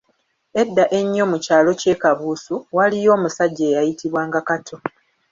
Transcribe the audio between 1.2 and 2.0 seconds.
mu kyaalo kye